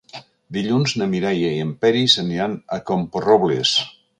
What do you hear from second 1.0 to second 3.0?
na Mireia i en Peris aniran a